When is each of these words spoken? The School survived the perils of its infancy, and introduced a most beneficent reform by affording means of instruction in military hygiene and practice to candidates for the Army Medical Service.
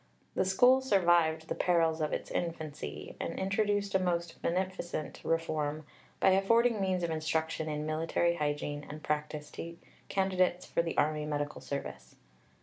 The 0.33 0.45
School 0.45 0.81
survived 0.81 1.47
the 1.47 1.53
perils 1.53 2.01
of 2.01 2.11
its 2.11 2.31
infancy, 2.31 3.15
and 3.19 3.37
introduced 3.37 3.93
a 3.93 3.99
most 3.99 4.41
beneficent 4.41 5.21
reform 5.23 5.85
by 6.19 6.31
affording 6.31 6.81
means 6.81 7.03
of 7.03 7.11
instruction 7.11 7.69
in 7.69 7.85
military 7.85 8.37
hygiene 8.37 8.83
and 8.89 9.03
practice 9.03 9.51
to 9.51 9.77
candidates 10.09 10.65
for 10.65 10.81
the 10.81 10.97
Army 10.97 11.27
Medical 11.27 11.61
Service. 11.61 12.15